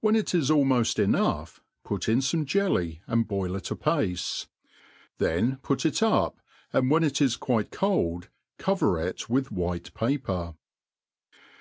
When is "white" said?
9.52-9.94